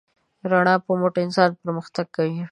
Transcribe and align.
د 0.39 0.41
رڼا 0.51 0.75
په 0.85 0.91
مټ 1.01 1.15
انسان 1.25 1.49
پرمختګ 1.61 2.05
کوي. 2.15 2.35